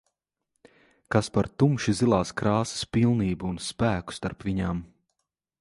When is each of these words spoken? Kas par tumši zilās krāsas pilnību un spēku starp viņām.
Kas 1.15 1.29
par 1.35 1.49
tumši 1.63 1.95
zilās 2.01 2.33
krāsas 2.41 2.89
pilnību 2.97 3.53
un 3.53 3.63
spēku 3.69 4.21
starp 4.21 4.49
viņām. 4.49 4.83